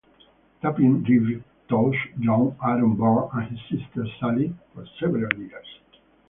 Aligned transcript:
Tapping 0.63 1.03
Reeve 1.03 1.43
taught 1.69 1.93
young 2.17 2.57
Aaron 2.65 2.95
Burr 2.95 3.29
and 3.37 3.55
his 3.55 3.59
sister 3.81 4.07
Sally 4.19 4.51
for 4.73 4.83
several 4.99 5.31
years. 5.37 5.67